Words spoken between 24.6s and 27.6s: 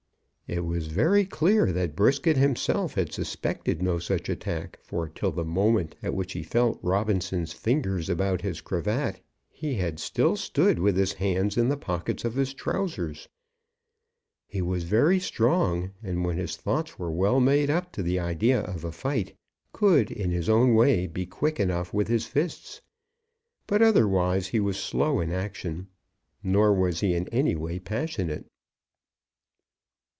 slow in action, nor was he in any